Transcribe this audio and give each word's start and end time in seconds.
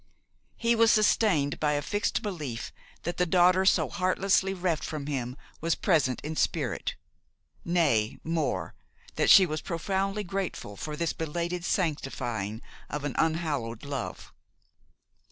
He 0.57 0.75
was 0.75 0.89
sustained 0.89 1.59
by 1.59 1.73
a 1.73 1.81
fixed 1.83 2.23
belief 2.23 2.71
that 3.03 3.17
the 3.17 3.25
daughter 3.27 3.65
so 3.67 3.87
heartlessly 3.87 4.51
reft 4.51 4.83
from 4.83 5.05
him 5.05 5.37
was 5.59 5.75
present 5.75 6.19
in 6.21 6.35
spirit, 6.35 6.95
nay, 7.63 8.17
more, 8.23 8.73
that 9.13 9.29
she 9.29 9.45
was 9.45 9.61
profoundly 9.61 10.23
grateful 10.23 10.75
for 10.75 10.95
this 10.95 11.13
belated 11.13 11.63
sanctifying 11.63 12.63
of 12.89 13.03
an 13.03 13.13
unhallowed 13.19 13.83
love. 13.85 14.33